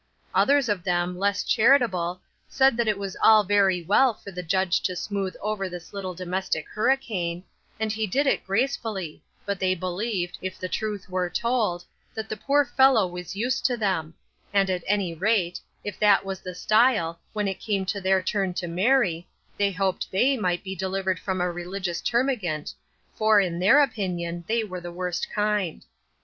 "Others 0.33 0.67
of 0.67 0.83
them, 0.83 1.15
less 1.15 1.43
chari 1.43 1.77
table, 1.77 2.21
said 2.49 2.79
it 2.79 2.97
was 2.97 3.15
all 3.21 3.43
very 3.43 3.83
well 3.83 4.15
for 4.15 4.31
the 4.31 4.41
Judge 4.41 4.81
to 4.81 4.95
smooth 4.95 5.35
over 5.39 5.69
this 5.69 5.93
little 5.93 6.15
domestic 6.15 6.67
hurricane, 6.69 7.43
and 7.79 7.91
he 7.91 8.07
did 8.07 8.25
it 8.25 8.43
gracefully, 8.43 9.21
but 9.45 9.59
they 9.59 9.75
believed, 9.75 10.39
if 10.41 10.57
the 10.57 10.67
truth 10.67 11.07
were 11.07 11.29
told, 11.29 11.85
that 12.15 12.29
the 12.29 12.35
poor 12.35 12.65
fellow 12.65 13.05
was 13.05 13.35
used 13.35 13.63
to 13.67 13.77
them; 13.77 14.15
and 14.51 14.71
at 14.71 14.83
any 14.87 15.13
rate, 15.13 15.59
if 15.83 15.99
that 15.99 16.25
was 16.25 16.39
the 16.39 16.55
style, 16.55 17.19
when 17.33 17.47
it 17.47 17.59
came 17.59 17.85
their 17.93 18.23
turn 18.23 18.55
to 18.55 18.67
marry, 18.67 19.27
they 19.55 19.71
hoped 19.71 20.09
they 20.09 20.35
might 20.35 20.63
be 20.63 20.73
delivered 20.75 21.19
from 21.19 21.39
a 21.39 21.51
religious 21.51 22.01
termagant, 22.01 22.73
for, 23.13 23.39
in 23.39 23.59
their 23.59 23.77
opinion, 23.79 24.43
they 24.47 24.63
were 24.63 24.81
the 24.81 24.91
worst 24.91 25.29
kind. 25.29 25.85